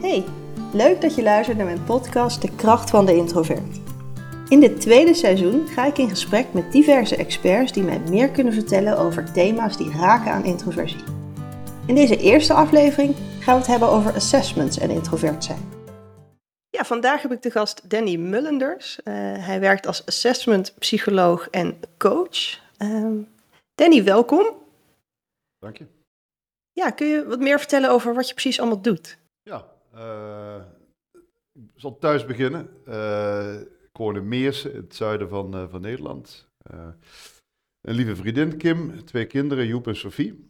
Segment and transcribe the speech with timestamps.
[0.00, 0.24] Hey,
[0.72, 3.80] leuk dat je luistert naar mijn podcast De Kracht van de Introvert.
[4.48, 8.52] In dit tweede seizoen ga ik in gesprek met diverse experts die mij meer kunnen
[8.52, 11.02] vertellen over thema's die raken aan introversie.
[11.86, 15.68] In deze eerste aflevering gaan we het hebben over assessments en introvert zijn.
[16.70, 18.98] Ja, vandaag heb ik de gast Danny Mullenders.
[19.04, 19.14] Uh,
[19.46, 22.60] hij werkt als assessment psycholoog en coach.
[22.78, 23.24] Uh,
[23.74, 24.46] Danny, welkom.
[25.58, 25.86] Dank je.
[26.72, 29.18] Ja, kun je wat meer vertellen over wat je precies allemaal doet?
[29.42, 29.64] Ja,
[31.52, 32.68] ik zal thuis beginnen.
[32.88, 36.48] Uh, ik woon in in het zuiden van, uh, van Nederland.
[37.80, 40.46] een lieve vriendin, Kim, twee kinderen, Joep en Sophie.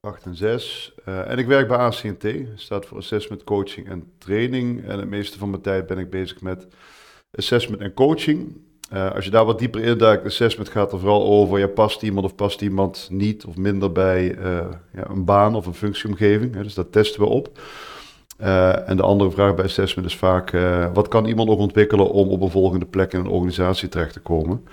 [0.00, 0.94] 8 en 6.
[1.04, 4.84] en ik werk bij ACNT, staat voor Assessment, Coaching en Training.
[4.84, 6.66] En het meeste van mijn tijd ben ik bezig met
[7.30, 8.56] assessment en coaching.
[8.90, 12.34] Als je daar wat dieper induikt, assessment gaat er vooral over, ja, past iemand of
[12.34, 14.24] past iemand niet of minder bij
[14.92, 16.54] ja, een baan of een functieomgeving.
[16.54, 17.60] Hè, dus dat testen we op.
[18.40, 20.50] Uh, en de andere vraag bij assessment is vaak,
[20.94, 24.20] wat kan iemand nog ontwikkelen om op een volgende plek in een organisatie terecht te
[24.20, 24.66] komen?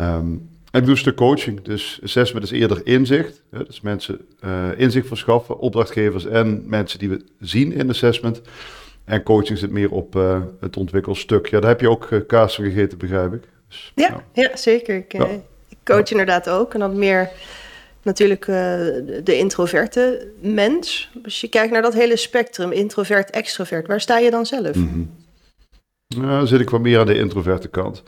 [0.00, 3.42] Um, en ik doe een stuk coaching, dus assessment is eerder inzicht.
[3.50, 4.20] Hè, dus mensen
[4.76, 8.40] inzicht verschaffen, opdrachtgevers en mensen die we zien in assessment.
[9.04, 10.14] En coaching zit meer op
[10.60, 11.46] het ontwikkelstuk.
[11.46, 13.42] Ja, daar heb je ook kaas van gegeten, begrijp ik.
[13.68, 14.56] Dus, ja, ja, ja.
[14.56, 14.96] zeker.
[14.96, 15.26] Ik, ja.
[15.68, 16.10] ik coach ja.
[16.10, 16.74] inderdaad ook.
[16.74, 17.30] En dan meer
[18.02, 18.56] natuurlijk uh,
[19.24, 21.10] de introverte mens.
[21.24, 24.76] Als je kijkt naar dat hele spectrum, introvert, extrovert, waar sta je dan zelf?
[26.16, 28.02] Nou, dan zit ik wat meer aan de introverte kant.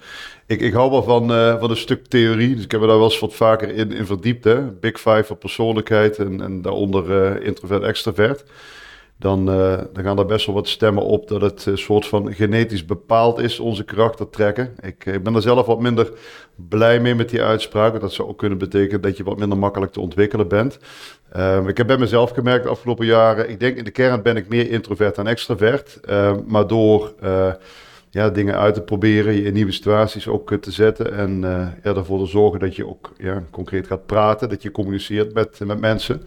[0.46, 2.96] Ik, ik hou wel van, uh, van een stuk theorie, dus ik heb me daar
[2.96, 4.44] wel eens wat vaker in, in verdiept.
[4.44, 4.62] Hè?
[4.62, 8.44] Big Five voor persoonlijkheid en, en daaronder uh, introvert, extrovert
[9.22, 12.34] dan, uh, dan gaan er best wel wat stemmen op dat het een soort van
[12.34, 14.74] genetisch bepaald is, onze karaktertrekken.
[14.80, 16.12] Ik, ik ben er zelf wat minder
[16.68, 18.00] blij mee met die uitspraak.
[18.00, 20.78] Dat zou ook kunnen betekenen dat je wat minder makkelijk te ontwikkelen bent.
[21.36, 24.36] Uh, ik heb bij mezelf gemerkt de afgelopen jaren, ik denk in de kern ben
[24.36, 26.00] ik meer introvert dan extravert.
[26.08, 27.14] Uh, maar door
[28.10, 31.40] ja, dingen uit te proberen, je in nieuwe situaties ook te zetten en
[31.82, 35.60] ja, ervoor te zorgen dat je ook ja, concreet gaat praten, dat je communiceert met,
[35.64, 36.22] met mensen.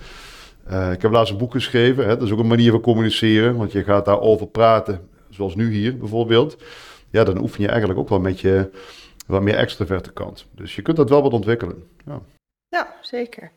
[0.71, 2.03] Uh, ik heb laatst een boek geschreven.
[2.03, 2.17] Hè?
[2.17, 3.55] Dat is ook een manier van communiceren.
[3.55, 6.57] Want je gaat daarover praten, zoals nu hier bijvoorbeeld.
[7.09, 8.69] Ja, dan oefen je eigenlijk ook wel met je
[9.27, 10.45] wat meer extraverte kant.
[10.51, 11.83] Dus je kunt dat wel wat ontwikkelen.
[12.05, 12.21] Ja,
[12.67, 13.51] ja zeker.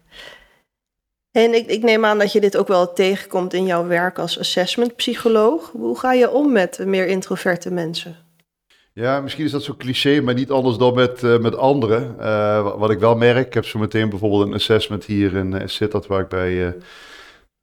[1.30, 4.38] En ik, ik, neem aan dat je dit ook wel tegenkomt in jouw werk als
[4.38, 5.70] assessment psycholoog.
[5.70, 8.27] Hoe ga je om met meer introverte mensen?
[8.98, 12.16] Ja, misschien is dat zo cliché, maar niet anders dan met, uh, met anderen.
[12.20, 15.60] Uh, wat ik wel merk, ik heb zo meteen bijvoorbeeld een assessment hier in uh,
[15.64, 16.72] Sittard, waar ik bij, uh,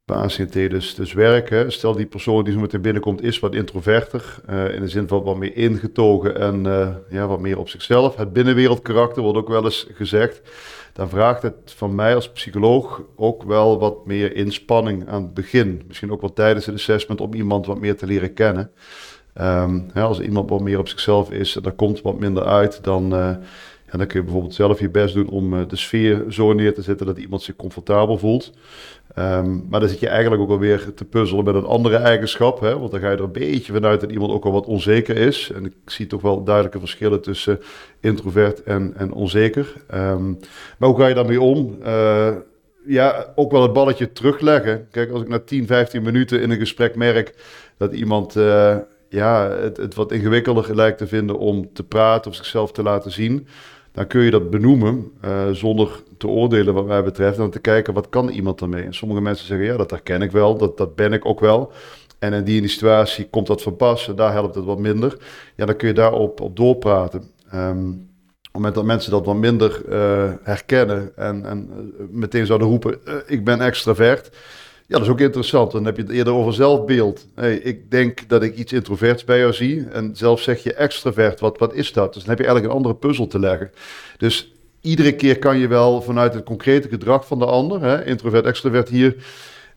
[0.04, 1.64] ACT dus, dus werk.
[1.68, 4.40] Stel die persoon die zo meteen binnenkomt is wat introverter,
[4.74, 6.62] in de zin van wat meer ingetogen en
[7.10, 8.16] ja, wat meer op zichzelf.
[8.16, 10.40] Het binnenwereldkarakter wordt ook wel eens gezegd.
[10.92, 15.82] Dan vraagt het van mij als psycholoog ook wel wat meer inspanning aan het begin.
[15.86, 18.70] Misschien ook wel tijdens het assessment om iemand wat meer te leren kennen.
[19.92, 23.34] Hè, als iemand wat meer op zichzelf is en komt wat minder uit, dan, uh,
[23.90, 26.74] ja, dan kun je bijvoorbeeld zelf je best doen om uh, de sfeer zo neer
[26.74, 28.52] te zetten dat iemand zich comfortabel voelt.
[29.18, 32.78] Um, maar dan zit je eigenlijk ook alweer te puzzelen met een andere eigenschap, hè,
[32.78, 35.50] want dan ga je er een beetje vanuit dat iemand ook al wat onzeker is.
[35.54, 37.60] En ik zie toch wel duidelijke verschillen tussen
[38.00, 39.72] introvert en, en onzeker.
[39.94, 40.38] Um,
[40.78, 41.76] maar hoe ga je daarmee om?
[41.86, 42.34] Uh,
[42.86, 44.88] ja, ook wel het balletje terugleggen.
[44.90, 47.34] Kijk, als ik na 10, 15 minuten in een gesprek merk
[47.76, 48.36] dat iemand
[49.08, 53.12] ja, het, het wat ingewikkelder lijkt te vinden om te praten of zichzelf te laten
[53.12, 53.46] zien,
[53.92, 57.38] dan kun je dat benoemen uh, zonder te oordelen wat mij betreft.
[57.38, 58.82] En te kijken wat kan iemand daarmee.
[58.82, 61.72] En sommige mensen zeggen ja, dat herken ik wel, dat, dat ben ik ook wel.
[62.18, 65.16] En in die, in die situatie komt dat van pas, daar helpt het wat minder.
[65.56, 67.22] Ja, dan kun je daarop op doorpraten.
[67.54, 67.88] Um,
[68.56, 72.68] op het moment dat mensen dat wat minder uh, herkennen en, en uh, meteen zouden
[72.68, 74.30] roepen, ik ben extravert
[74.88, 75.72] ja, dat is ook interessant.
[75.72, 77.26] Dan heb je het eerder over zelfbeeld.
[77.34, 79.84] Hey, ik denk dat ik iets introverts bij jou zie.
[79.88, 81.40] En zelf zeg je extravert.
[81.40, 82.14] Wat, wat is dat?
[82.14, 83.70] Dus dan heb je eigenlijk een andere puzzel te leggen.
[84.16, 88.44] Dus iedere keer kan je wel vanuit het concrete gedrag van de ander, hè, introvert,
[88.44, 89.16] extravert, hier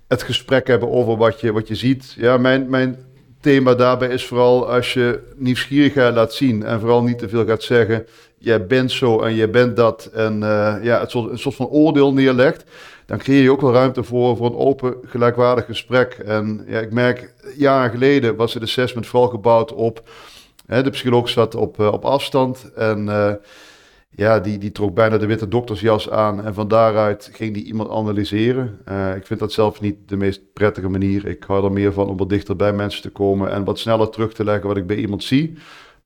[0.08, 2.14] het gesprek hebben over wat je, wat je ziet.
[2.18, 2.98] Ja, mijn, mijn
[3.42, 7.64] thema daarbij is vooral als je nieuwsgierigheid laat zien en vooral niet te veel gaat
[7.64, 8.06] zeggen,
[8.38, 11.68] jij bent zo en jij bent dat en uh, ja, het soort, een soort van
[11.68, 12.64] oordeel neerlegt
[13.10, 16.14] dan creëer je ook wel ruimte voor, voor een open, gelijkwaardig gesprek.
[16.14, 20.10] En ja, ik merk, jaren geleden was het assessment vooral gebouwd op,
[20.66, 23.32] hè, de psycholoog zat op, uh, op afstand en uh,
[24.10, 27.90] ja, die, die trok bijna de witte doktersjas aan en van daaruit ging die iemand
[27.90, 28.80] analyseren.
[28.90, 31.26] Uh, ik vind dat zelf niet de meest prettige manier.
[31.26, 34.10] Ik hou er meer van om wat dichter bij mensen te komen en wat sneller
[34.10, 35.58] terug te leggen wat ik bij iemand zie.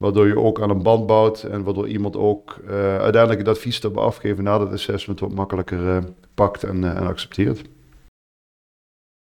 [0.04, 3.80] Waardoor je ook aan een band bouwt en waardoor iemand ook uh, uiteindelijk het advies
[3.80, 5.98] te afgeven na dat assessment wat makkelijker uh,
[6.34, 7.62] pakt en, uh, en accepteert.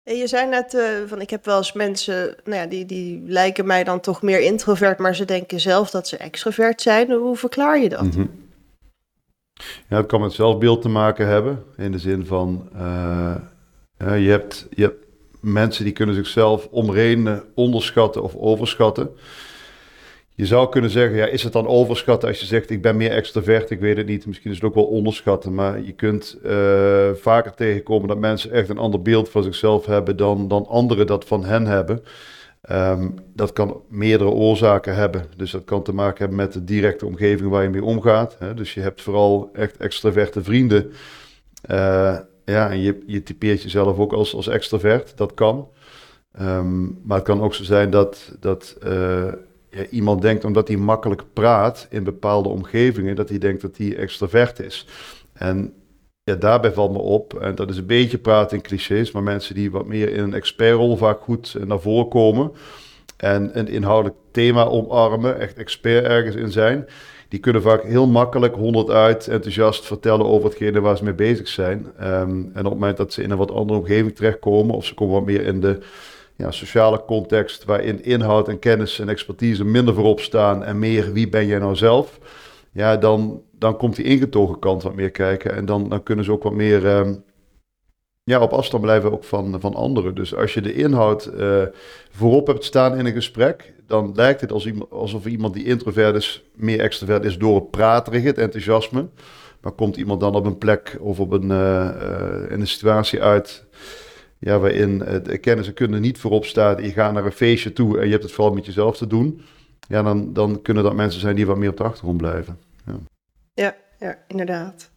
[0.04, 3.84] Je zei net van ik heb wel eens mensen, nou ja, die, die lijken mij
[3.84, 7.12] dan toch meer introvert, maar ze denken zelf dat ze extrovert zijn.
[7.12, 8.04] Hoe verklaar je dat?
[8.04, 8.26] Mhm.
[9.90, 11.64] Ja, het kan met zelfbeeld te maken hebben.
[11.78, 12.70] In de zin van,
[13.98, 15.06] je, hebt, je hebt
[15.42, 19.10] mensen die kunnen zichzelf om redenen onderschatten of overschatten.
[20.36, 23.12] Je zou kunnen zeggen, ja, is het dan overschatten als je zegt ik ben meer
[23.12, 23.70] extravert?
[23.70, 24.26] Ik weet het niet.
[24.26, 25.54] Misschien is het ook wel onderschatten.
[25.54, 30.18] Maar je kunt uh, vaker tegenkomen dat mensen echt een ander beeld van zichzelf hebben
[30.18, 32.04] dan, dan anderen dat van hen hebben.
[32.72, 35.26] Um, dat kan meerdere oorzaken hebben.
[35.38, 38.36] Dus dat kan te maken hebben met de directe omgeving waar je mee omgaat.
[38.40, 38.54] Hè?
[38.54, 40.92] Dus je hebt vooral echt extraverte vrienden.
[41.72, 45.18] Uh, ja, en je, je typeert jezelf ook als, als extravert.
[45.18, 45.68] Dat kan.
[46.42, 49.34] Um, maar het kan ook zo zijn dat, dat uh,
[49.90, 54.60] iemand denkt omdat hij makkelijk praat in bepaalde omgevingen, dat hij denkt dat hij extravert
[54.60, 54.88] is.
[55.34, 55.74] En
[56.24, 59.56] ja, daarbij valt me op, en dat is een beetje praten in clichés, maar mensen
[59.56, 62.52] die wat meer in een expertrol vaak goed naar voren komen
[63.18, 66.86] en een inhoudelijk thema omarmen, echt expert ergens in zijn,
[67.28, 71.48] die kunnen vaak heel makkelijk honderd uit enthousiast vertellen over hetgene waar ze mee bezig
[71.48, 71.86] zijn.
[72.02, 74.94] Um, en op het moment dat ze in een wat andere omgeving terechtkomen, of ze
[74.94, 75.80] komen wat meer in de
[76.42, 81.30] ja, sociale context waarin inhoud en kennis en expertise minder voorop staan en meer wie
[81.30, 82.20] ben jij nou zelf,
[82.72, 86.32] ja, dan, dan komt die ingetogen kant wat meer kijken en dan, dan kunnen ze
[86.32, 87.10] ook wat meer uh,
[88.24, 90.16] ja, op afstand blijven ook van, van anderen.
[90.16, 91.64] Dus als je de inhoud uh,
[92.12, 94.52] voorop hebt staan in een gesprek, dan lijkt het
[94.90, 99.08] alsof iemand die introvert is, meer extrovert is door het praterige, het enthousiasme.
[99.62, 101.90] Maar komt iemand dan op een plek of op een, uh,
[102.50, 103.66] in een situatie uit
[104.42, 106.80] ja, waarin de kennis en kunde niet voorop staat.
[106.80, 109.42] Je gaat naar een feestje toe en je hebt het vooral met jezelf te doen.
[109.88, 112.60] Ja, dan, dan kunnen dat mensen zijn die wat meer op de achtergrond blijven.
[112.86, 112.94] Ja,
[113.54, 114.90] ja, ja inderdaad.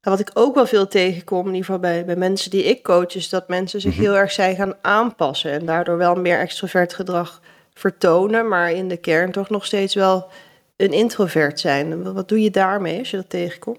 [0.00, 2.82] En wat ik ook wel veel tegenkom, in ieder geval bij, bij mensen die ik
[2.82, 4.00] coach, is dat mensen zich mhm.
[4.00, 5.50] heel erg zijn gaan aanpassen.
[5.50, 7.42] En daardoor wel meer extrovert gedrag
[7.74, 10.28] vertonen, maar in de kern toch nog steeds wel
[10.76, 12.12] een introvert zijn.
[12.12, 13.78] Wat doe je daarmee als je dat tegenkomt?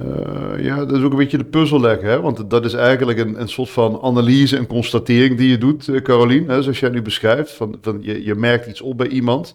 [0.00, 2.20] Uh, ja, dat is ook een beetje de puzzel leggen, hè?
[2.20, 6.00] want dat is eigenlijk een, een soort van analyse en constatering die je doet, uh,
[6.00, 6.62] Carolien, hè?
[6.62, 7.52] zoals jij nu beschrijft.
[7.52, 9.54] Van, van je, je merkt iets op bij iemand.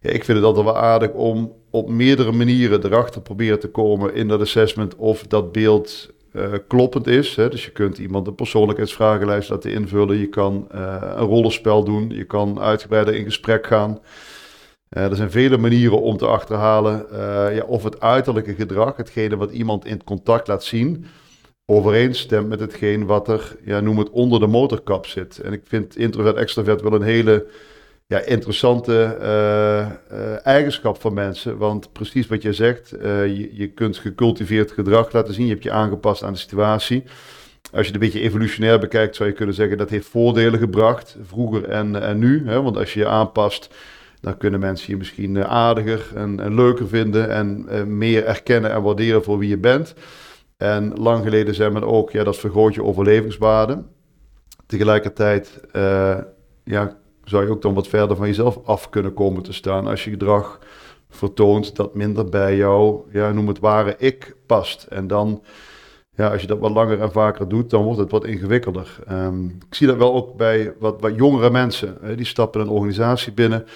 [0.00, 4.14] Ja, ik vind het altijd wel aardig om op meerdere manieren erachter proberen te komen
[4.14, 7.36] in dat assessment of dat beeld uh, kloppend is.
[7.36, 7.48] Hè?
[7.48, 12.60] Dus je kunt iemand een persoonlijkheidsvragenlijst laten invullen, je kan een rollenspel doen, je kan
[12.60, 13.98] uitgebreider in gesprek gaan.
[14.96, 17.18] Uh, er zijn vele manieren om te achterhalen uh,
[17.56, 21.06] ja, of het uiterlijke gedrag, hetgene wat iemand in het contact laat zien,
[21.66, 25.38] overeenstemt met hetgeen wat er, ja, noem het, onder de motorkap zit.
[25.38, 27.46] En ik vind introvert-extrovert wel een hele
[28.06, 31.58] ja, interessante uh, eigenschap van mensen.
[31.58, 35.70] Want precies wat je zegt, je, je kunt gecultiveerd gedrag laten zien, je hebt je
[35.70, 37.02] aangepast aan de situatie.
[37.72, 41.16] Als je het een beetje evolutionair bekijkt, zou je kunnen zeggen dat heeft voordelen gebracht,
[41.22, 42.42] vroeger en, en nu.
[42.46, 42.62] Hè?
[42.62, 43.74] Want als je je aanpast
[44.22, 48.82] dan kunnen mensen je misschien eh, aardiger en, leuker vinden en uh, meer erkennen en
[48.82, 49.94] waarderen voor wie je bent.
[50.56, 53.82] En lang geleden zei men ook, ja, dat vergroot je overlevingswaarde.
[54.66, 56.18] Tegelijkertijd uh,
[56.64, 60.04] ja, zou je ook dan wat verder van jezelf af kunnen komen te staan als
[60.04, 60.58] je gedrag
[61.08, 64.86] vertoont dat minder bij jou, ja, noem het ware ik past.
[64.88, 65.42] En dan,
[66.14, 68.98] ja, als je dat wat langer en vaker doet, dan wordt het wat ingewikkelder.
[69.10, 71.96] Um, ik zie dat wel ook bij wat, wat jongere mensen.
[72.00, 73.66] Hè, die stappen een organisatie binnen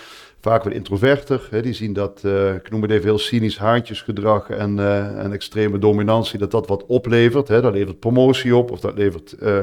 [0.46, 1.48] vaak wat introverter.
[1.50, 5.32] Hè, die zien dat, uh, ik noem het even heel cynisch, haantjesgedrag en, uh, en
[5.32, 7.48] extreme dominantie, dat dat wat oplevert.
[7.48, 7.60] Hè.
[7.60, 9.58] Dat levert promotie op of dat levert uh,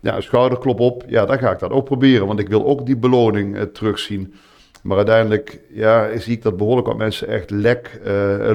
[0.00, 1.04] ja, een schouderklop op.
[1.06, 4.34] Ja, dan ga ik dat ook proberen, want ik wil ook die beloning terugzien.
[4.82, 8.00] Maar uiteindelijk ja, zie ik dat behoorlijk wat mensen echt lek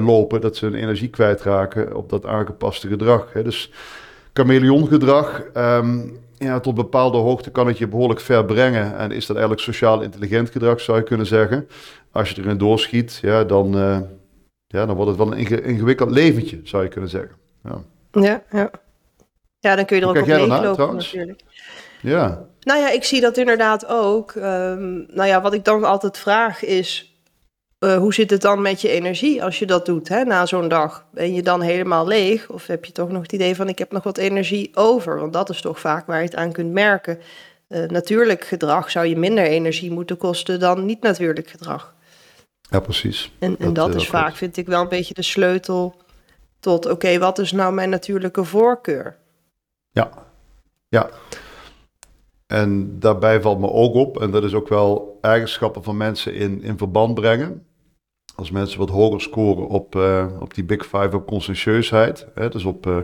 [0.00, 3.32] lopen, dat ze hun energie kwijtraken op dat aangepaste gedrag.
[3.32, 3.42] Hè.
[3.42, 3.72] Dus
[4.32, 8.98] chameleongedrag, um, ja, tot bepaalde hoogte kan het je behoorlijk ver brengen.
[8.98, 11.68] En is dat eigenlijk sociaal intelligent gedrag, zou je kunnen zeggen.
[12.12, 13.98] Als je erin doorschiet, ja, dan, uh,
[14.66, 17.36] ja, dan wordt het wel een ingewikkeld leventje, zou je kunnen zeggen.
[17.64, 18.42] Ja, ja.
[18.50, 18.70] Ja,
[19.58, 21.40] ja dan kun je er Hoe ook op leeglopen natuurlijk.
[22.02, 22.46] Ja.
[22.60, 24.34] Nou ja, ik zie dat inderdaad ook.
[24.34, 27.07] Um, nou ja, wat ik dan altijd vraag is...
[27.84, 30.68] Uh, hoe zit het dan met je energie als je dat doet hè, na zo'n
[30.68, 31.04] dag?
[31.10, 32.50] Ben je dan helemaal leeg?
[32.50, 35.20] Of heb je toch nog het idee van ik heb nog wat energie over?
[35.20, 37.18] Want dat is toch vaak waar je het aan kunt merken.
[37.68, 41.94] Uh, natuurlijk gedrag zou je minder energie moeten kosten dan niet natuurlijk gedrag.
[42.60, 43.32] Ja, precies.
[43.38, 45.94] En, en dat, dat, is vaak, vind ik, wel een beetje de sleutel
[46.60, 49.16] tot: oké, wat is nou mijn natuurlijke voorkeur?
[49.90, 50.10] Ja,
[50.88, 51.10] ja.
[52.46, 56.62] En daarbij valt me ook op, en dat is ook wel eigenschappen van mensen in,
[56.62, 57.66] in verband brengen
[58.38, 62.64] als mensen wat hoger scoren op, uh, op die Big Five op conscientieusheid, hè, dus
[62.64, 62.96] op uh,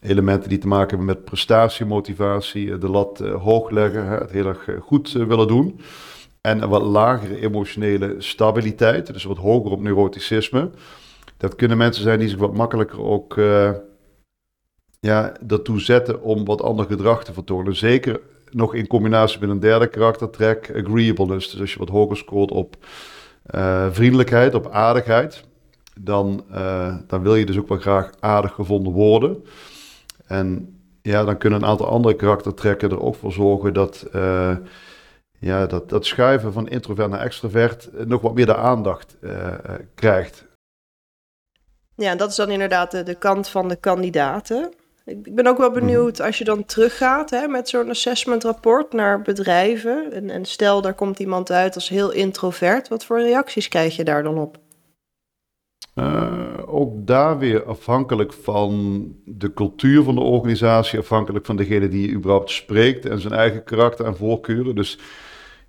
[0.00, 5.12] elementen die te maken hebben met prestatiemotivatie, de lat hoog leggen, het heel erg goed
[5.12, 5.80] willen doen.
[6.40, 10.70] En een wat lagere emotionele stabiliteit, dus wat hoger op neuroticisme.
[11.36, 13.34] Dat kunnen mensen zijn die zich wat makkelijker ook
[15.00, 17.76] ja, ertoe zetten om wat ander gedrag te vertonen.
[17.76, 18.20] Zeker
[18.50, 21.50] nog in combinatie met een derde karaktertrek, agreeableness.
[21.50, 22.76] Dus als je wat hoger scoort op
[23.50, 25.44] uh, vriendelijkheid, op aardigheid,
[26.00, 29.44] dan, uh, dan wil je dus ook wel graag aardig gevonden worden.
[30.26, 34.06] En ja, dan kunnen een aantal andere karaktertrekken er ook voor zorgen dat
[35.38, 39.16] ja, dat, dat schuiven van introvert naar extrovert nog wat meer de aandacht
[39.94, 40.44] krijgt.
[41.94, 44.72] Ja, dat is dan inderdaad de, de kant van de kandidaten.
[45.06, 45.78] Ik ben ook wel mhm.
[45.78, 50.12] benieuwd als je dan teruggaat hè, met zo'n assessment rapport naar bedrijven.
[50.12, 52.88] En, en stel, daar komt iemand uit als heel introvert.
[52.88, 54.58] Wat voor reacties krijg je daar dan op?
[55.94, 62.08] Uh, ook daar weer afhankelijk van de cultuur van de organisatie, afhankelijk van degene die
[62.08, 64.74] je überhaupt spreekt en zijn eigen karakter en voorkeuren.
[64.74, 64.98] Dus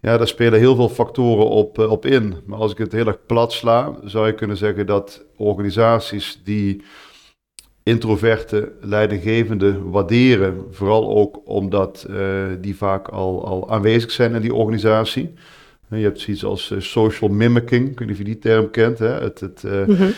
[0.02, 2.36] ja, daar spelen heel veel factoren op, op in.
[2.46, 6.84] Maar als ik het heel erg plat sla, zou je kunnen zeggen dat organisaties die
[7.88, 10.64] introverte leidinggevenden waarderen.
[10.72, 15.34] Vooral ook omdat uh, die vaak al, al aanwezig zijn in die organisatie.
[15.90, 19.00] Je hebt zoiets als uh, social mimicking, ik weet niet of je die term kent.
[19.00, 19.08] Hè?
[19.08, 20.12] Het, het, uh, mm -hmm.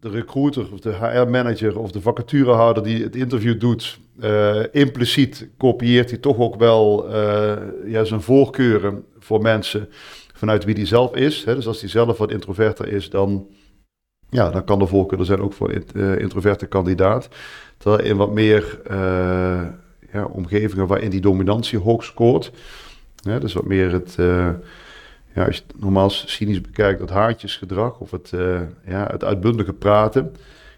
[0.00, 3.98] De recruiter of de HR-manager of de vacaturehouder die het interview doet,
[4.72, 7.10] impliciet kopieert hij toch ook wel
[7.86, 9.88] ja, zijn voorkeuren voor mensen
[10.32, 11.44] vanuit wie hij zelf is.
[11.44, 11.54] Hè?
[11.54, 13.46] Dus als hij zelf wat introverter is, dan
[14.28, 17.28] ja, dan kan de voorkeur er zijn ook voor uh, introverte kandidaat.
[17.78, 19.62] Terwijl in wat meer uh,
[20.12, 22.52] ja, omgevingen waarin die dominantie hoog scoort,
[23.14, 24.48] ja, dus wat meer het, uh,
[25.34, 28.32] ja, als je het normaal cynisch bekijkt, dat haartjesgedrag of het,
[28.84, 30.32] ja, het uitbundige praten,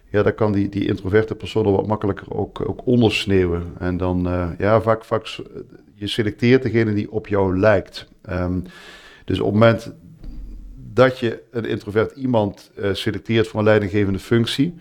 [0.09, 3.63] ja, dan kan die, die introverte persoon wat makkelijker ook, ook ondersneeuwen.
[3.77, 4.27] En dan,
[4.57, 5.25] ja, vaak, vaak,
[5.93, 8.07] je selecteert degene die op jou lijkt.
[8.29, 8.63] Um,
[9.25, 9.93] dus op het moment
[10.93, 14.75] dat je een introvert iemand uh, selecteert voor een leidinggevende functie,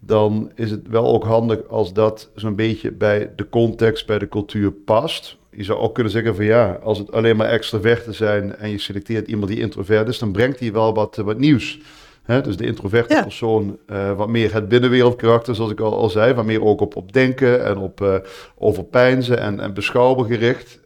[0.00, 4.28] dan is het wel ook handig als dat zo'n beetje bij de context, bij de
[4.28, 5.36] cultuur past.
[5.50, 8.78] Je zou ook kunnen zeggen van ja, als het alleen maar extroverten zijn en je
[8.78, 11.80] selecteert iemand die introvert is, dan brengt hij wel wat, wat nieuws.
[12.26, 16.44] dus de introverte persoon, uh, wat meer het binnenwereldkarakter, zoals ik al, al zei, wat
[16.44, 18.16] meer ook op, op denken en op uh,
[18.54, 20.80] overpijnzen en, en beschouwen gericht.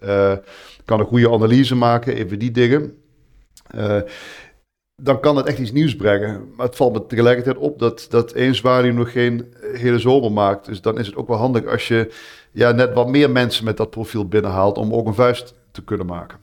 [0.85, 2.95] kan een goede analyse maken, even die dingen
[5.03, 6.53] dan kan het echt iets nieuws brengen.
[6.57, 10.67] Maar het valt me tegelijkertijd op dat, dat één zwaluw nog geen hele zomer maakt.
[10.67, 12.13] Dus dan is het ook wel handig als je
[12.53, 16.07] ja, net wat meer mensen met dat profiel binnenhaalt om ook een vuist te kunnen
[16.07, 16.39] maken.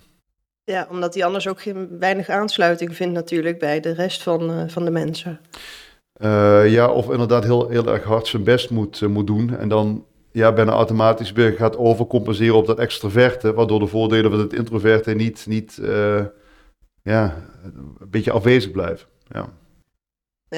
[0.63, 4.63] Ja, omdat die anders ook geen, weinig aansluiting vindt natuurlijk bij de rest van, uh,
[4.67, 5.39] van de mensen.
[6.21, 9.57] Uh, ja, of inderdaad heel, heel erg hard zijn best moet, uh, moet doen.
[9.57, 13.53] En dan ja, bijna automatisch weer gaat overcompenseren op dat extroverte.
[13.53, 15.81] Waardoor de voordelen van het introverte niet, niet
[17.03, 19.07] ja, een beetje afwezig blijven.
[19.27, 19.49] Ja.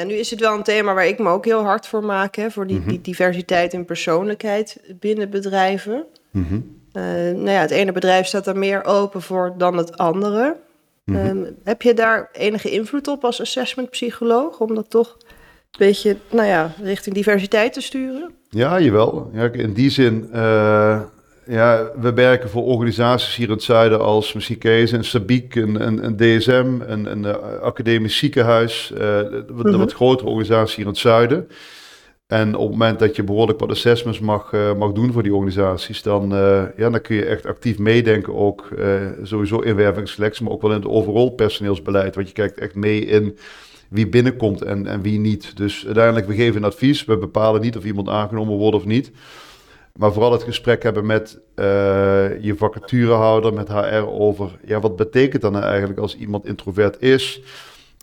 [0.03, 2.51] Nu is het wel een thema waar ik me ook heel hard voor maak, hè,
[2.51, 2.89] voor die, mhm.
[2.89, 6.05] die diversiteit in persoonlijkheid binnen bedrijven.
[6.31, 6.81] Mm -hmm.
[6.93, 10.57] uh, nou ja, het ene bedrijf staat er meer open voor dan het andere.
[11.03, 11.25] Mm -hmm.
[11.25, 15.25] um, heb je daar enige invloed op als assessmentpsycholoog om dat toch een
[15.77, 18.33] beetje, nou ja, richting diversiteit te sturen?
[18.49, 19.29] Ja, jawel.
[19.33, 21.01] Ja, in die zin uh,
[21.45, 26.79] ja, we werken voor organisaties hier in het zuiden als Muziekese, een Sabiek, een, DSM,
[26.87, 31.47] een, een, eh, academisch ziekenhuis, uh, wat, wat grotere organisaties hier in het zuiden.
[32.27, 35.33] En op het moment dat je behoorlijk wat assessments mag, uh, mag doen voor die
[35.33, 38.69] organisaties, dan, uh, ja, dan kun je echt actief meedenken ook
[39.23, 42.15] sowieso in wervingsselectie, maar ook wel in het overal personeelsbeleid.
[42.15, 43.37] Want je kijkt echt mee in
[43.89, 45.57] wie binnenkomt en, en wie niet.
[45.57, 49.11] Dus uiteindelijk, we geven een advies, we bepalen niet of iemand aangenomen wordt of niet.
[49.97, 51.65] Maar vooral het gesprek hebben met uh,
[52.41, 57.41] je vacaturehouder, met HR over, ja, wat betekent dan nou eigenlijk als iemand introvert is?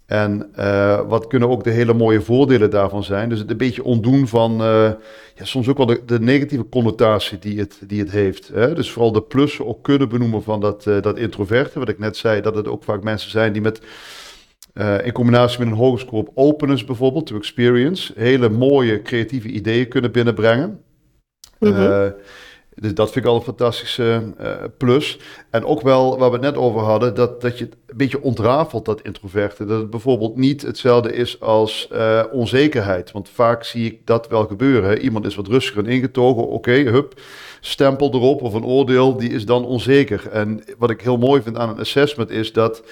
[0.06, 3.28] En uh, wat kunnen ook de hele mooie voordelen daarvan zijn?
[3.28, 4.90] Dus het een beetje ontdoen van uh,
[5.34, 8.49] ja, soms ook wel de, de, negatieve connotatie die het, die het heeft.
[8.49, 8.75] Hè?
[8.75, 11.78] Dus vooral de plussen ook kunnen benoemen van dat, uh, dat introverte.
[11.78, 13.80] Wat ik net zei, dat het ook vaak mensen zijn die met
[15.04, 19.88] in combinatie met een hoge score op openness bijvoorbeeld, to experience, hele mooie creatieve ideeën
[19.88, 20.80] kunnen binnenbrengen.
[21.71, 22.14] Mm
[22.75, 25.19] dus dat vind ik al een fantastische uh, plus.
[25.50, 28.23] En ook wel, waar we het net over hadden, dat, dat je het een beetje
[28.23, 29.64] ontrafelt, dat introverte.
[29.64, 33.12] Dat het bijvoorbeeld niet hetzelfde is als uh, onzekerheid.
[33.12, 34.99] Want vaak zie ik dat wel gebeuren.
[34.99, 37.21] Iemand is wat rustiger en ingetogen, oké, hup,
[37.61, 40.28] stempel erop of een oordeel, die is dan onzeker.
[40.31, 42.83] En wat ik heel mooi vind aan een assessment is dat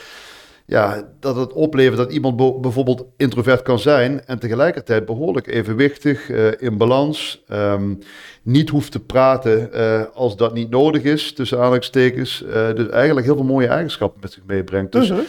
[0.71, 6.49] ja, dat het oplevert dat iemand bijvoorbeeld introvert kan zijn en tegelijkertijd behoorlijk evenwichtig, uh,
[6.59, 7.99] in balans, um,
[8.43, 12.43] niet hoeft te praten uh, als dat niet nodig is, tussen aanhalingstekens.
[12.43, 14.93] Uh, dus eigenlijk heel veel mooie eigenschappen met zich meebrengt.
[14.93, 15.25] Dus uh-huh.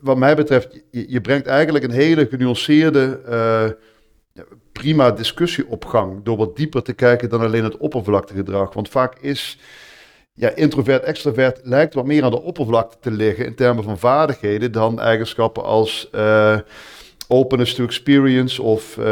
[0.00, 3.20] wat mij betreft, je, je, brengt eigenlijk een hele genuanceerde,
[4.72, 8.74] prima discussie op gang door wat dieper te kijken dan alleen het oppervlaktegedrag.
[8.74, 9.58] Want vaak is
[10.40, 14.72] ja, introvert, extrovert lijkt wat meer aan de oppervlakte te liggen in termen van vaardigheden
[14.72, 16.58] dan eigenschappen als uh,
[17.28, 19.04] openness to experience of uh,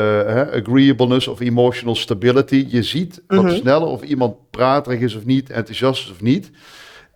[0.52, 2.66] agreeableness of emotional stability.
[2.68, 3.54] Je ziet wat mhm.
[3.54, 6.50] sneller of iemand praterig is of niet, enthousiast is of niet.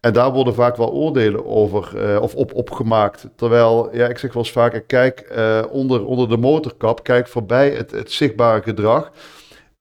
[0.01, 3.27] En daar worden vaak wel oordelen over uh, of op opgemaakt.
[3.37, 5.33] Terwijl, ja, ik zeg wel eens vaker, kijk
[5.71, 9.13] onder, onder de motorkap, kijk voorbij het, het zichtbare gedrag.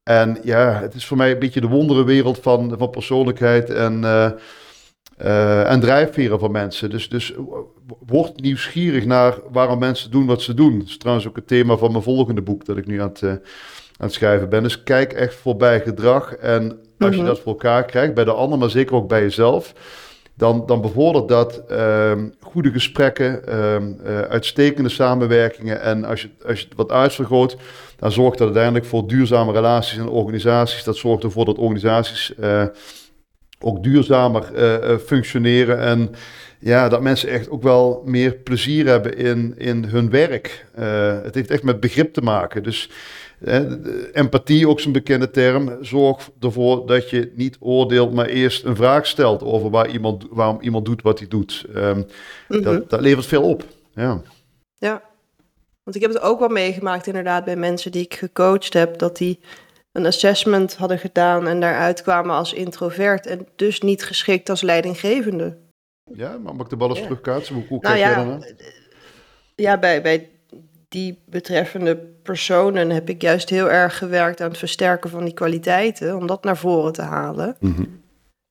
[0.03, 4.29] En ja, het is voor mij een beetje de wonderenwereld van, van persoonlijkheid en, uh,
[5.21, 6.89] uh, en drijfveren van mensen.
[6.89, 7.33] Dus, dus
[8.05, 10.79] word nieuwsgierig naar waarom mensen doen wat ze doen.
[10.79, 13.21] Dat is trouwens ook het thema van mijn volgende boek dat ik nu aan het,
[13.21, 13.39] uh, aan
[13.97, 14.63] het schrijven ben.
[14.63, 16.35] Dus kijk echt voorbij gedrag.
[16.35, 17.25] En als je mhm.
[17.25, 19.73] dat voor elkaar krijgt, bij de ander, maar zeker ook bij jezelf
[20.35, 25.81] dan, dan bevordert dat uh, goede gesprekken, uh, uitstekende samenwerkingen.
[25.81, 27.57] En als je, als je het wat uitvergroot,
[27.95, 30.83] dan zorgt dat uiteindelijk voor duurzame relaties en organisaties.
[30.83, 32.63] Dat zorgt ervoor dat organisaties uh,
[33.59, 35.79] ook duurzamer uh, functioneren.
[35.79, 36.09] En
[36.59, 40.65] ja, dat mensen echt ook wel meer plezier hebben in, in hun werk.
[41.23, 42.63] het heeft echt met begrip te maken.
[42.63, 42.89] Dus
[44.13, 49.07] empathie, ook zo'n bekende term, zorg ervoor dat je niet oordeelt, maar eerst een vraag
[49.07, 51.65] stelt over waar iemand, waarom iemand doet wat hij doet.
[51.75, 52.05] Um,
[52.47, 52.81] dat, mhm.
[52.87, 53.63] dat, levert veel op.
[53.93, 54.21] Ja.
[54.75, 55.01] ja,
[55.83, 59.17] want ik heb het ook wel meegemaakt inderdaad bij mensen die ik gecoacht heb, dat
[59.17, 59.39] die
[59.91, 65.57] een assessment hadden gedaan en daaruit kwamen als introvert en dus niet geschikt als leidinggevende.
[66.13, 67.03] Ja, maar mag ik de bal eens ja.
[67.03, 67.55] terugkaatsen?
[67.55, 68.45] Hoe, hoe nou kijk ja, jij dan
[69.55, 70.29] Ja, bij, bij
[70.91, 76.15] die betreffende personen heb ik juist heel erg gewerkt aan het versterken van die kwaliteiten,
[76.15, 77.55] om dat naar voren te halen.
[77.59, 77.83] Mhm.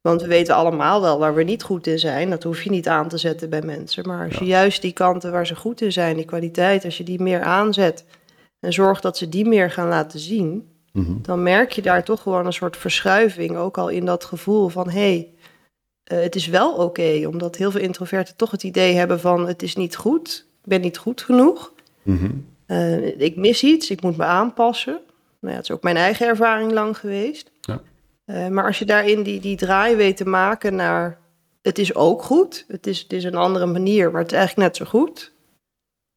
[0.00, 2.30] Want we weten allemaal wel waar we niet goed in zijn.
[2.30, 4.08] Dat hoef je niet aan te zetten bij mensen.
[4.08, 7.04] Maar als je juist die kanten waar ze goed in zijn, die kwaliteit, als je
[7.04, 8.04] die meer aanzet
[8.60, 11.12] en zorgt dat ze die meer gaan laten zien, mhm.
[11.22, 13.56] dan merk je daar toch gewoon een soort verschuiving.
[13.56, 15.28] Ook al in dat gevoel van hé, hey,
[16.12, 17.26] uh, het is wel oké.
[17.26, 20.80] omdat heel veel introverten toch het idee hebben van het is niet goed, ik ben
[20.80, 21.72] niet goed genoeg.
[22.02, 22.30] Mhm.
[22.70, 25.00] Uh, ik mis iets, ik moet me aanpassen.
[25.40, 27.50] Nou ja, het is ook mijn eigen ervaring lang geweest.
[27.60, 27.80] Ja.
[28.26, 31.18] Uh, maar als je daarin die, die draai weet te maken naar
[31.62, 34.68] het is ook goed, het is, het is een andere manier, maar het is eigenlijk
[34.68, 35.32] net zo goed.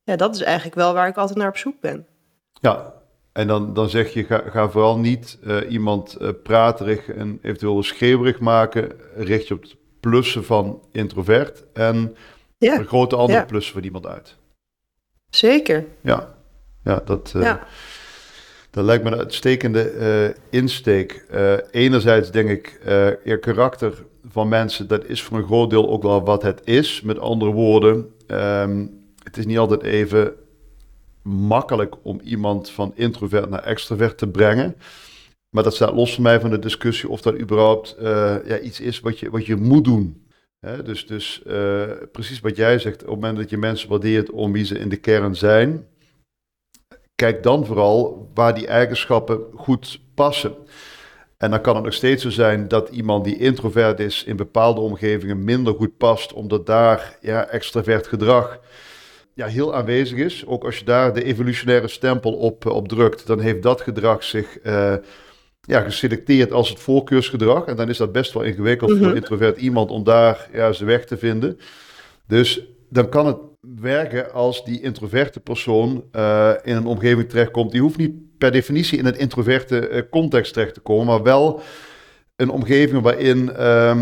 [0.04, 2.08] Ja, dat is eigenlijk wel waar ik altijd naar op zoek ben.
[2.54, 2.94] Ja,
[3.32, 7.84] en dan, dan zeg je, ga, ga vooral niet uh, iemand uh, praterig en eventueel
[7.84, 8.92] schreeuwerig maken.
[9.16, 12.16] Richt je op het plussen van introvert en
[12.58, 12.78] ja.
[12.78, 13.46] een grote andere ja.
[13.46, 14.38] plussen van iemand uit.
[15.30, 15.86] Zeker.
[16.02, 16.33] Ja,
[16.84, 17.68] ja dat, ja.
[18.70, 21.26] dat lijkt me een uitstekende uh, insteek.
[21.34, 22.80] Uh, enerzijds denk ik,
[23.24, 27.02] je karakter van mensen, dat is voor een groot deel ook wel wat het is.
[27.02, 30.34] Met andere woorden, um, het is niet altijd even
[31.22, 34.76] makkelijk om iemand van introvert naar extrovert te brengen.
[35.50, 37.96] Maar dat staat los van mij van de discussie of dat überhaupt
[38.46, 40.24] ja, iets is wat je, wat je moet doen
[40.84, 44.52] dus dus uh, precies wat jij zegt, op het moment dat je mensen waardeert om
[44.52, 45.88] wie ze in de kern zijn,
[47.24, 50.56] kijk dan vooral waar die eigenschappen goed passen.
[51.38, 54.82] En dan kan het nog steeds zo zijn dat iemand die introvert is in bepaalde
[54.82, 58.60] omgevingen minder goed past, omdat daar ja, extravert gedrag
[59.34, 60.46] ja, heel aanwezig is.
[60.46, 64.58] Ook als je daar de evolutionaire stempel op, op drukt, dan heeft dat gedrag zich
[64.64, 64.96] uh,
[65.62, 67.66] ja, geselecteerd als het voorkeursgedrag.
[67.66, 69.16] En dan is dat best wel ingewikkeld voor een mhm.
[69.16, 71.60] introvert iemand om daar ja, zijn weg te vinden.
[72.28, 72.62] Dus
[72.94, 73.38] dan kan het
[73.80, 77.72] werken als die introverte persoon uh, in een omgeving terechtkomt.
[77.72, 81.62] Die hoeft niet per definitie in een introverte uh, context terecht te komen, maar wel
[82.36, 84.02] een omgeving waarin uh,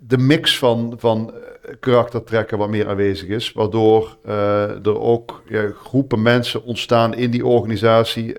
[0.00, 3.52] de mix van, van eh, karaktertrekken wat meer aanwezig is.
[3.52, 4.18] Waardoor
[4.82, 8.34] er ook ja, groepen mensen ontstaan in die organisatie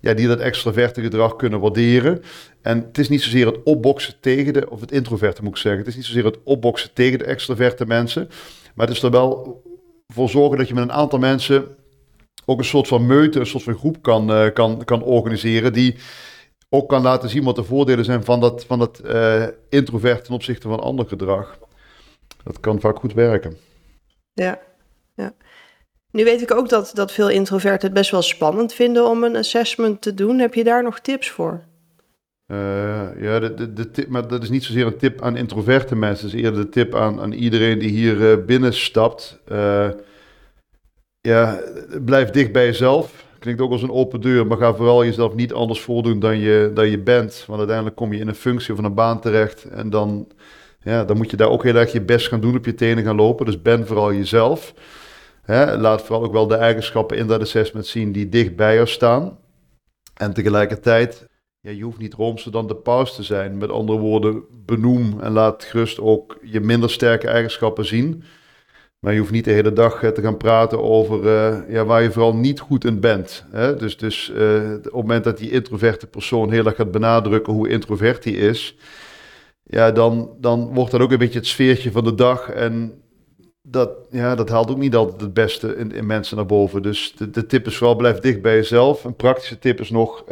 [0.00, 2.22] ja, die dat extraverte gedrag kunnen waarderen.
[2.62, 5.80] En het is niet zozeer het opboksen tegen de, of het introverte moet ik zeggen.
[5.80, 8.28] Het is niet zozeer het opboksen tegen de extraverte mensen.
[8.74, 9.62] Maar het is er wel
[10.06, 11.76] voor zorgen dat je met een aantal mensen
[12.44, 15.72] ook een soort van meute, een soort van groep kan, uh, kan, kan organiseren.
[15.72, 15.96] Die
[16.68, 20.34] ook kan laten zien wat de voordelen zijn van dat, van dat uh, introvert ten
[20.34, 21.58] opzichte van ander gedrag.
[22.44, 23.56] Dat kan vaak goed werken.
[24.32, 24.60] Ja,
[25.14, 25.34] ja.
[26.10, 29.36] Nu weet ik ook dat, dat veel introverten het best wel spannend vinden om een
[29.36, 30.38] assessment te doen.
[30.38, 31.64] Heb je daar nog tips voor?
[32.46, 36.26] Ja, de, de, tip, maar dat is niet zozeer een tip aan introverte mensen.
[36.26, 39.40] Het is eerder de tip aan, aan iedereen die hier binnenstapt.
[41.20, 41.60] ja,
[42.04, 43.24] blijf dicht bij jezelf.
[43.38, 46.70] Klinkt ook als een open deur, maar ga vooral jezelf niet anders voordoen dan je,
[46.74, 47.44] dan je bent.
[47.46, 50.28] Want uiteindelijk kom je in een functie of een baan terecht en dan
[50.84, 53.04] ja, dan moet je daar ook heel erg je best gaan doen, op je tenen
[53.04, 53.46] gaan lopen.
[53.46, 54.74] Dus ben vooral jezelf.
[55.42, 58.86] Hè, laat vooral ook wel de eigenschappen in dat assessment zien die dicht bij jou
[58.86, 59.38] staan.
[60.14, 61.26] En tegelijkertijd,
[61.64, 63.58] ja, je hoeft niet roomser dan de paus te zijn.
[63.58, 68.22] Met andere woorden, benoem en laat gerust ook je minder sterke eigenschappen zien.
[68.98, 72.02] Maar je hoeft niet de hele dag eh, te gaan praten over uh, ja, waar
[72.02, 73.44] je vooral niet goed in bent.
[73.50, 73.76] Hè?
[73.76, 77.68] Dus, dus uh, op het moment dat die introverte persoon heel erg gaat benadrukken hoe
[77.68, 78.76] introvert hij is,
[79.62, 82.50] ja, dan, dan wordt dat ook een beetje het sfeertje van de dag.
[82.50, 83.02] En
[83.62, 86.82] dat, ja, dat haalt ook niet altijd het beste in, mensen naar boven.
[86.82, 89.04] Dus de, de tip is vooral blijf dicht bij jezelf.
[89.04, 90.24] Een praktische tip is nog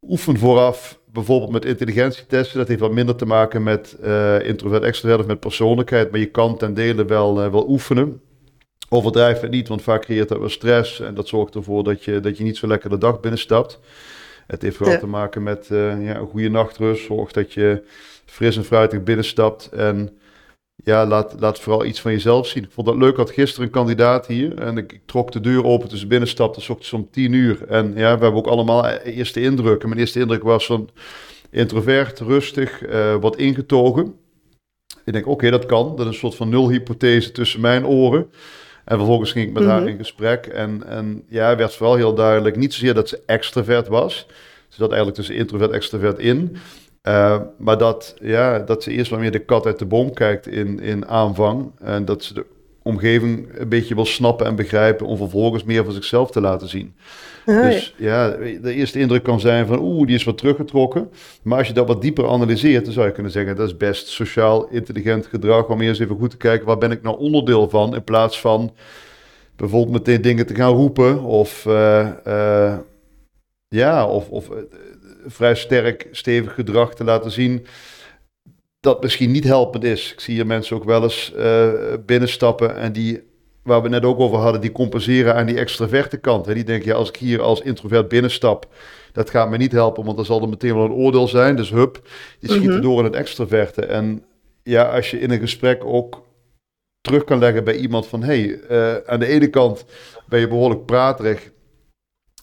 [0.00, 1.00] oefen vooraf.
[1.12, 2.58] Bijvoorbeeld met intelligentietesten.
[2.58, 6.10] Dat heeft wat minder te maken met uh, introvert, extrovert of met persoonlijkheid.
[6.10, 8.20] Maar je kan ten dele wel, uh, wel oefenen.
[8.88, 11.00] Overdrijf het niet, want vaak creëert dat wel stress.
[11.00, 13.80] En dat zorgt ervoor dat je, dat je niet zo lekker de dag binnenstapt.
[14.46, 17.04] Het heeft vooral te maken met uh, ja, een goede nachtrust.
[17.04, 17.82] Zorg dat je
[18.24, 19.66] fris en fruitig binnenstapt.
[19.72, 20.17] En
[20.84, 22.64] ja, laat, laat vooral iets van jezelf zien.
[22.64, 23.16] Ik vond dat leuk.
[23.16, 24.58] Had gisteren een kandidaat hier.
[24.58, 26.60] En ik, ik trok de deur open toen ze binnenstapte.
[26.60, 27.66] S ochtends om tien uur.
[27.68, 29.88] En ja, we hebben ook allemaal e-, eerste indrukken.
[29.88, 30.88] Mijn eerste indruk was van
[31.50, 34.14] introvert, rustig, uh, wat ingetogen.
[35.04, 35.96] Ik denk, oké, dat kan.
[35.96, 38.30] Dat is een soort van nul-hypothese tussen mijn oren.
[38.84, 39.88] En vervolgens ging ik met haar mhm.
[39.88, 40.46] in gesprek.
[40.46, 44.26] En, en ja, werd vooral heel duidelijk, niet zozeer dat ze extravert was.
[44.68, 46.56] Ze zat eigenlijk tussen introvert en extravert in.
[47.08, 50.46] Uh, maar dat, ja, dat ze eerst wel meer de kat uit de boom kijkt
[50.46, 51.70] in, in aanvang.
[51.78, 52.46] En dat ze de
[52.82, 56.94] omgeving een beetje wil snappen en begrijpen om vervolgens meer van zichzelf te laten zien.
[57.44, 58.28] dus ja,
[58.62, 61.10] de eerste indruk kan zijn van oeh, die is wat teruggetrokken.
[61.42, 64.06] Maar als je dat wat dieper analyseert, dan zou je kunnen zeggen dat is best
[64.06, 67.94] sociaal intelligent gedrag om eerst even goed te kijken waar ben ik nou onderdeel van,
[67.94, 68.72] in plaats van
[69.56, 72.76] bijvoorbeeld meteen dingen te gaan roepen of uh, uh,
[73.68, 74.50] ja, of, of
[75.28, 77.66] vrij sterk, stevig gedrag te laten zien
[78.80, 80.12] dat misschien niet helpend is.
[80.12, 81.72] Ik zie hier mensen ook wel eens uh,
[82.06, 83.22] binnenstappen en die,
[83.62, 86.46] waar we net ook over hadden, die compenseren aan die extraverte kant.
[86.46, 86.54] Hè.
[86.54, 88.66] Die denken, ja, als ik hier als introvert binnenstap,
[89.12, 91.56] dat gaat me niet helpen, want dan zal er meteen wel een oordeel zijn.
[91.56, 92.08] Dus hup,
[92.40, 92.82] die schieten mhm.
[92.82, 93.86] door in het extraverte.
[93.86, 94.24] En
[94.62, 96.26] ja, als je in een gesprek ook
[97.00, 99.84] terug kan leggen bij iemand van, hey, uh, aan de ene kant
[100.26, 101.50] ben je behoorlijk praterig,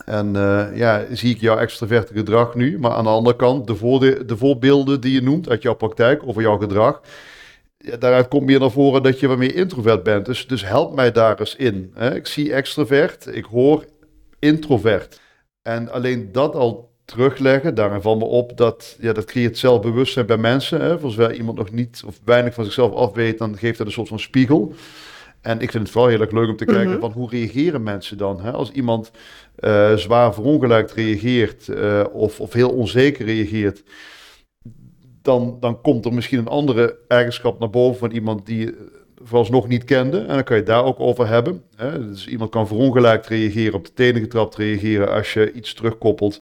[0.05, 2.79] en uh, ja, zie ik jouw extraverte gedrag nu.
[2.79, 6.41] Maar aan de andere kant, de, de voorbeelden die je noemt uit jouw praktijk over
[6.41, 7.01] jouw gedrag.
[7.99, 10.25] Daaruit komt meer naar voren dat je wat meer introvert bent.
[10.25, 11.91] Dus, dus help mij daar eens in.
[11.93, 12.15] Hè?
[12.15, 13.85] Ik zie extravert, ik hoor
[14.39, 15.19] introvert.
[15.61, 20.37] En alleen dat al terugleggen, daarin valt me op dat ja, dat creëert zelfbewustzijn bij
[20.37, 20.81] mensen.
[20.81, 21.33] Hè?
[21.33, 24.19] Iemand nog niet of weinig van zichzelf af weet, dan geeft dat een soort van
[24.19, 24.73] spiegel.
[25.45, 26.99] En ik vind het vooral heel erg leuk om te kijken mhm.
[26.99, 28.41] van hoe reageren mensen dan.
[28.41, 28.51] Hè?
[28.51, 29.11] Als iemand
[29.59, 33.83] uh, zwaar verongelijkt reageert uh, of, of heel onzeker reageert,
[35.21, 38.91] dan, dan komt er misschien een andere eigenschap naar boven van iemand die je
[39.23, 40.19] vooralsnog niet kende.
[40.19, 41.63] En dan kan je daar ook over hebben.
[41.75, 42.07] Hè?
[42.07, 46.37] Dus iemand kan verongelijkt reageren, op de tenen getrapt reageren als je iets terugkoppelt.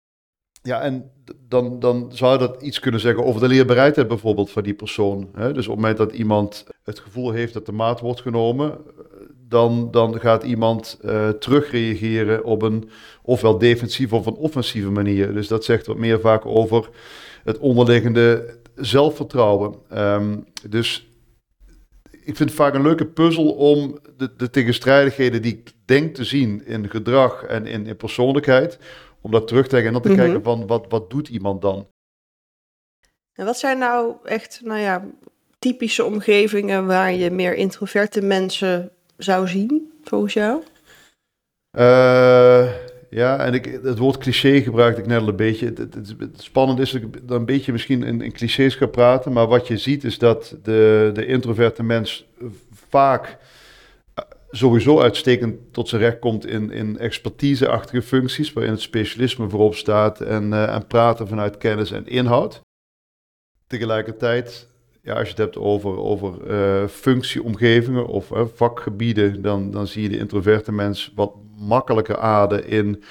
[0.61, 1.11] Ja, en
[1.47, 5.29] dan, dan zou dat iets kunnen zeggen over de leerbereidheid bijvoorbeeld van die persoon.
[5.33, 5.53] Hè?
[5.53, 8.77] Dus op het moment dat iemand het gevoel heeft dat de maat wordt genomen,
[9.47, 12.89] dan, dan gaat iemand uh, terugreageren op een
[13.21, 15.33] ofwel defensieve of een offensieve manier.
[15.33, 16.89] Dus dat zegt wat meer vaak over
[17.43, 19.75] het onderliggende zelfvertrouwen.
[19.93, 21.09] Um, dus
[22.11, 26.23] ik vind het vaak een leuke puzzel om de, de tegenstrijdigheden die ik denk te
[26.23, 28.79] zien in gedrag en in, in persoonlijkheid,
[29.21, 30.25] om dat terug te leggen en dan te mhm.
[30.25, 31.87] kijken van wat, wat doet iemand dan.
[33.33, 35.05] En wat zijn nou echt, nou ja,
[35.59, 40.63] typische omgevingen waar je meer introverte mensen zou zien, volgens jou?
[41.77, 42.71] Uh,
[43.09, 45.65] ja, en ik, het woord cliché gebruikte ik net al een beetje.
[45.65, 48.85] Het, het, het spannend is dat ik dan een beetje misschien in, in, clichés ga
[48.85, 52.27] praten, maar wat je ziet is dat de, de introverte mens
[52.89, 53.35] vaak eh,
[54.51, 60.21] sowieso uitstekend tot zijn recht komt in, in expertise-achtige functies, waarin het specialisme voorop staat
[60.21, 62.61] en, uh, en praten vanuit kennis en inhoud.
[63.67, 64.69] Tegelijkertijd
[65.01, 70.03] ja, als je het hebt over, over uh, functieomgevingen of uh, vakgebieden, dan, dan zie
[70.03, 73.03] je de introverte mens wat makkelijker aarden in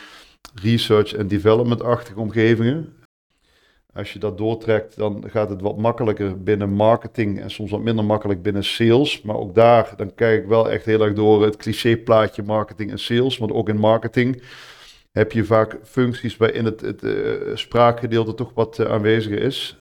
[0.54, 2.96] research- en development-achtige omgevingen.
[3.94, 8.04] Als je dat doortrekt, dan gaat het wat makkelijker binnen marketing en soms wat minder
[8.04, 9.22] makkelijk binnen sales.
[9.22, 12.98] Maar ook daar, dan kijk ik wel echt heel erg door het clichéplaatje marketing en
[12.98, 13.38] sales.
[13.38, 14.42] Want ook in marketing
[15.12, 17.02] heb je vaak functies waarin het, het
[17.54, 19.78] spraakgedeelte toch wat aanweziger is.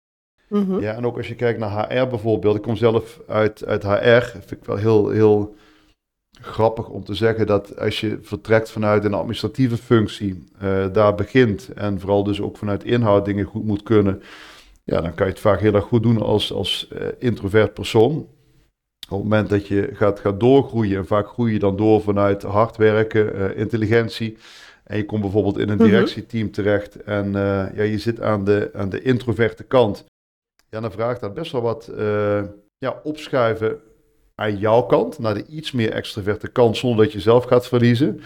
[0.49, 0.81] Mhm.
[0.81, 2.57] Ja, en ook als je kijkt naar HR bijvoorbeeld.
[2.57, 4.27] Ik kom zelf uit, uit HR.
[4.31, 5.55] Vind ik wel heel, heel
[6.41, 11.69] grappig om te zeggen dat als je vertrekt vanuit een administratieve functie, uh, daar begint
[11.75, 14.23] en vooral dus ook vanuit inhoud dingen goed moet kunnen,
[14.85, 18.17] ja, dan kan je het vaak heel erg goed doen als, als uh, introvert persoon.
[19.09, 22.43] Op het moment dat je gaat, gaat doorgroeien, en vaak groei je dan door vanuit
[22.43, 24.37] hard werken, uh, intelligentie,
[24.85, 25.87] en je komt bijvoorbeeld in een mhm.
[25.87, 27.33] directieteam terecht en
[27.75, 30.05] ja, je zit aan de, aan de introverte kant,
[30.69, 31.91] ja, dan vraagt dat best wel wat
[32.79, 33.81] ja, opschuiven
[34.37, 38.21] aan jouw kant, naar de iets meer extraverte kant, zonder dat je zelf gaat verliezen.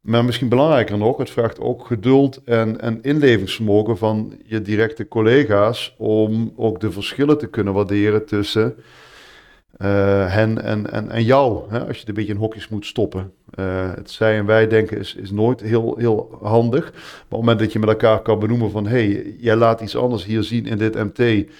[0.00, 5.94] Maar misschien belangrijker nog, het vraagt ook geduld en, en inlevingsvermogen van je directe collega's
[5.98, 8.74] om ook de verschillen te kunnen waarderen tussen
[9.78, 11.62] uh, hen en, en, en jou.
[11.68, 13.32] Hè, als je het een beetje in hokjes moet stoppen.
[13.58, 16.82] Uh, het zij en wij denken is, is nooit heel, heel handig.
[16.82, 18.86] Maar op het moment dat je met elkaar kan benoemen van...
[18.86, 21.50] hé, hey, jij laat iets anders hier zien in dit MT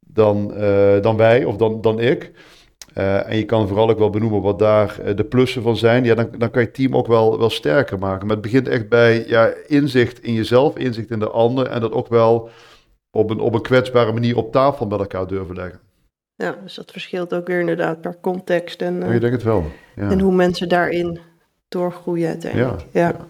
[0.00, 2.32] dan, uh, dan wij of dan, dan ik...
[2.94, 6.04] Uh, en je kan vooral ook wel benoemen wat daar uh, de plussen van zijn.
[6.04, 8.26] Ja, dan, dan kan je het team ook wel, wel sterker maken.
[8.26, 11.66] Maar het begint echt bij ja, inzicht in jezelf, inzicht in de ander.
[11.66, 12.50] En dat ook wel
[13.10, 15.80] op een, op een kwetsbare manier op tafel met elkaar durven leggen.
[16.34, 18.82] Ja, dus dat verschilt ook weer inderdaad per context.
[18.82, 19.64] En, uh, oh, je denkt het wel.
[19.96, 20.10] Ja.
[20.10, 21.18] En hoe mensen daarin
[21.68, 22.82] doorgroeien uiteindelijk.
[22.92, 23.08] Ja.
[23.08, 23.26] ja.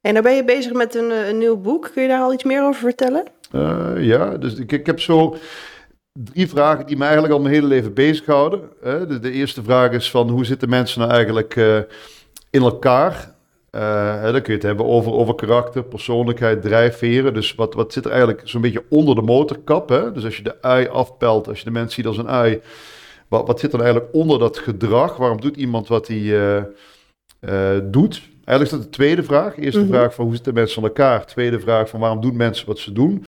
[0.00, 1.90] En dan ben je bezig met een, een nieuw boek.
[1.92, 3.24] Kun je daar al iets meer over vertellen?
[3.96, 5.36] ja, dus ik, ik heb zo
[6.24, 8.60] drie vragen die me eigenlijk al mijn hele leven bezighouden.
[8.82, 11.78] De, de eerste vraag is van hoe zitten mensen nou eigenlijk uh,
[12.50, 13.34] in elkaar?
[13.70, 17.34] Uh, dan kun je het hebben over, over karakter, persoonlijkheid, drijfveren.
[17.34, 19.88] Dus wat, wat zit er eigenlijk zo'n beetje onder de motorkap?
[19.88, 20.12] Hè?
[20.12, 22.60] Dus als je de ui afpelt, als je de mens ziet als een ui,
[23.28, 25.16] wat, wat zit er eigenlijk onder dat gedrag?
[25.16, 26.62] Waarom doet iemand wat hij uh,
[27.82, 28.22] doet?
[28.44, 29.58] Eigenlijk is dat de tweede vraag.
[29.58, 29.88] Eerste mhm.
[29.88, 31.26] vraag van hoe zitten mensen in elkaar?
[31.26, 33.24] Tweede vraag van waarom doen mensen wat ze doen?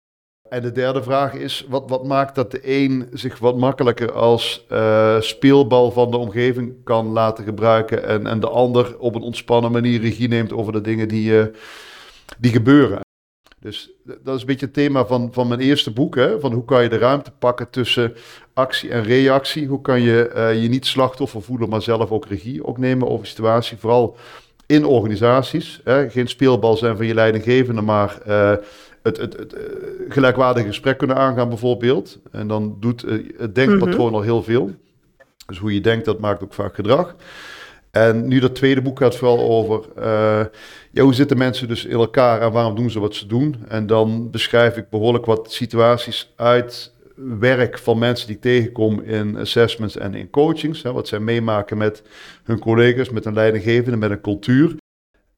[0.49, 4.65] En de derde vraag is, wat, wat maakt dat de een zich wat makkelijker als
[4.71, 9.71] uh, speelbal van de omgeving kan laten gebruiken en, en de ander op een ontspannen
[9.71, 11.45] manier regie neemt over de dingen die, uh,
[12.37, 12.99] die gebeuren.
[13.59, 16.15] Dus dat is een beetje het thema van, van mijn eerste boek.
[16.15, 16.39] Hè?
[16.39, 18.13] Van hoe kan je de ruimte pakken tussen
[18.53, 19.67] actie en reactie?
[19.67, 23.27] Hoe kan je uh, je niet slachtoffer voelen, maar zelf ook regie ook nemen over
[23.27, 23.77] situatie?
[23.77, 24.17] Vooral
[24.65, 25.81] in organisaties.
[25.83, 26.09] Hè?
[26.09, 28.17] Geen speelbal zijn van je leidinggevende, maar
[29.07, 29.61] het, het, het, eh,
[30.09, 32.19] gelijkwaardige gesprek kunnen aangaan bijvoorbeeld.
[32.31, 34.15] En dan doet eh, het denkpatroon mhm.
[34.15, 34.71] al heel veel.
[35.45, 37.15] Dus hoe je denkt, dat maakt ook vaak gedrag.
[37.91, 40.45] En nu dat tweede boek gaat vooral over uh,
[40.91, 43.55] ja, hoe zitten mensen dus in elkaar en waarom doen ze wat ze doen.
[43.67, 46.93] En dan beschrijf ik behoorlijk wat situaties uit
[47.39, 50.83] werk van mensen die ik tegenkom in assessments en in coachings.
[50.83, 52.03] Hè, wat zij meemaken met
[52.43, 54.75] hun collega's, met een leidinggevende, met een cultuur.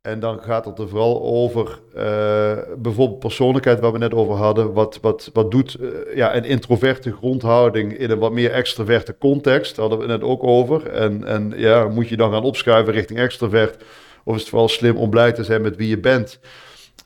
[0.02, 4.74] En dan gaat het er vooral over uh, bijvoorbeeld persoonlijkheid, waar we net over hadden.
[4.74, 9.76] Wat, wat, wat doet uh, ja, een introverte grondhouding in een wat meer extroverte context?
[9.76, 10.88] Daar hadden we het net ook over.
[10.88, 13.84] En, en ja, moet je dan gaan opschuiven richting extrovert?
[14.24, 16.40] Of is het vooral slim om blij te zijn met wie je bent?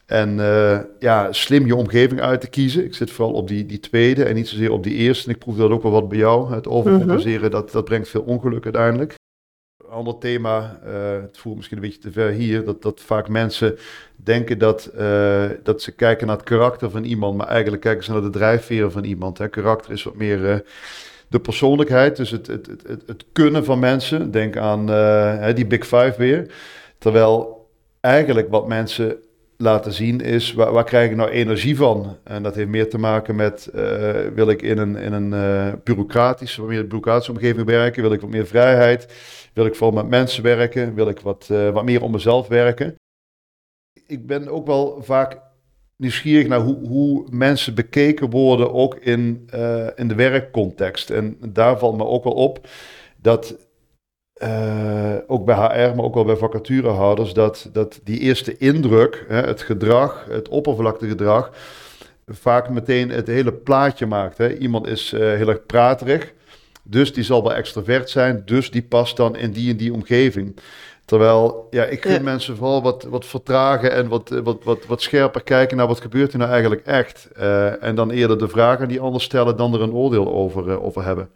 [0.06, 2.86] En uh, ja, slim je omgeving uit te kiezen.
[2.86, 5.28] Ik zit vooral op die, die tweede en niet zozeer op die eerste.
[5.28, 6.54] En ik proef dat ook wel wat bij jou.
[6.54, 9.16] Het overcompenseren, mm dat, dat brengt veel ongeluk uiteindelijk
[9.94, 13.78] ander thema, uh, het voelt misschien een beetje te ver hier, dat, dat vaak mensen
[14.16, 18.12] denken dat, uh, dat ze kijken naar het karakter van iemand, maar eigenlijk kijken ze
[18.12, 19.38] naar de drijfveren van iemand.
[19.38, 19.50] Hè.
[19.50, 20.56] Karakter is wat meer uh,
[21.28, 24.32] de persoonlijkheid, dus het, het, het, het, kunnen van mensen.
[24.32, 24.86] Denk aan
[25.56, 26.54] die Big Five weer.
[26.98, 27.68] Terwijl
[28.00, 29.18] eigenlijk wat mensen
[29.58, 32.18] laten zien is, waar, waar, krijg ik nou energie van?
[32.24, 33.82] En dat heeft meer te maken met, uh,
[34.34, 38.02] wil ik in een, in een uh, bureaucratische, wat meer bureaucratische omgeving werken?
[38.02, 39.08] Wil ik wat meer vrijheid?
[39.54, 40.94] Wil ik vooral met mensen werken?
[40.94, 42.96] Wil ik wat, uh, wat meer om mezelf werken?
[44.08, 45.40] Ik ben ook wel vaak
[45.96, 49.50] nieuwsgierig naar hoe, hoe mensen bekeken worden, ook in,
[49.96, 51.10] in de werkcontext.
[51.10, 52.68] En daar valt me ook wel op
[53.22, 53.56] dat
[54.38, 59.42] uh, ook bij HR, maar ook wel bij vacaturehouders, dat, dat die eerste indruk, hè,
[59.42, 61.52] het gedrag, het oppervlaktegedrag,
[62.28, 64.38] vaak meteen het hele plaatje maakt.
[64.38, 64.58] Hè.
[64.58, 66.34] Iemand is uh, heel erg praterig,
[66.84, 70.60] dus die zal wel extravert zijn, dus die past dan in die en die omgeving.
[71.06, 75.44] Terwijl, ja, ik vind mensen vooral wat, wat vertragen en wat, wat, wat, wat scherper
[75.44, 77.30] kijken naar wat gebeurt er nou eigenlijk echt.
[77.38, 81.04] Uh, en dan eerder de vragen die anders stellen dan er een oordeel over, over
[81.04, 81.30] hebben.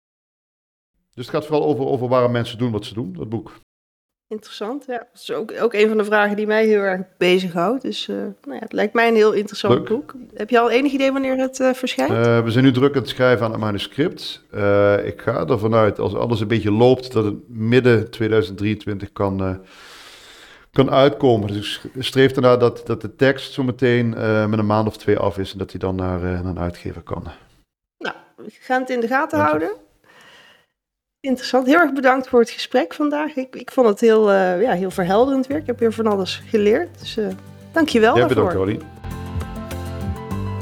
[1.17, 3.51] Dus het gaat vooral over, over waarom mensen doen wat ze doen, dat boek.
[4.27, 4.97] Interessant, ja.
[4.97, 7.82] Dat is ook, ook een van de vragen die mij heel erg bezighoudt.
[7.82, 10.13] Dus uh, nou ja, het lijkt mij een heel interessant boek.
[10.34, 12.12] Heb je al enig idee wanneer het uh, verschijnt?
[12.12, 14.41] Uh, we zijn nu druk aan het schrijven aan het manuscript.
[15.06, 19.62] ik ga ervan uit, als alles een beetje loopt, dat het midden 2023 kan,
[20.71, 21.47] kan uitkomen.
[21.47, 24.10] Dus ik streef ernaar dat, dat de tekst zo meteen
[24.49, 27.01] met een maand of twee af is en dat hij dan naar, naar een uitgever
[27.01, 27.23] kan.
[27.97, 29.71] Nou, we gaan het in de gaten houden.
[31.19, 31.65] Interessant.
[31.67, 33.36] Heel erg bedankt voor het gesprek vandaag.
[33.36, 35.58] Ik, ik vond het heel, uh, ja, heel verhelderend weer.
[35.58, 36.99] Ik heb weer van alles geleerd.
[36.99, 37.27] Dus uh,
[37.71, 38.47] dank je wel ja, daarvoor.
[38.47, 38.80] bedankt, Ollie.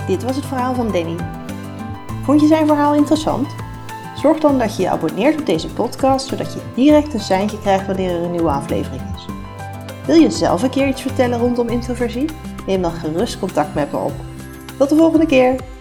[0.07, 1.15] Dit was het verhaal van Danny.
[2.23, 3.55] Vond je zijn verhaal interessant?
[4.21, 7.87] Zorg dan dat je je abonneert op deze podcast, zodat je direct een seintje krijgt
[7.87, 9.25] wanneer er een nieuwe aflevering is.
[10.05, 12.25] Wil je zelf een keer iets vertellen rondom introversie?
[12.65, 14.13] Neem dan gerust contact met me op.
[14.77, 15.74] Tot de volgende keer!